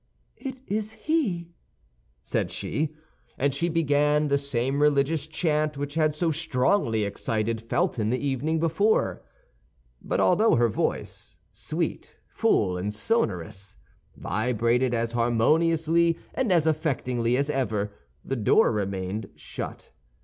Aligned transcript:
"It 0.39 0.61
is 0.65 0.93
he," 0.93 1.53
said 2.23 2.49
she. 2.49 2.95
And 3.37 3.53
she 3.53 3.69
began 3.69 4.29
the 4.29 4.37
same 4.39 4.81
religious 4.81 5.27
chant 5.27 5.77
which 5.77 5.93
had 5.93 6.15
so 6.15 6.31
strongly 6.31 7.03
excited 7.03 7.61
Felton 7.61 8.09
the 8.09 8.17
evening 8.17 8.59
before. 8.59 9.21
But 10.01 10.19
although 10.19 10.55
her 10.55 10.69
voice—sweet, 10.69 12.17
full, 12.29 12.77
and 12.79 12.91
sonorous—vibrated 12.91 14.95
as 14.95 15.11
harmoniously 15.11 16.17
and 16.33 16.51
as 16.51 16.65
affectingly 16.65 17.37
as 17.37 17.51
ever, 17.51 17.91
the 18.25 18.35
door 18.35 18.71
remained 18.71 19.29
shut. 19.35 19.91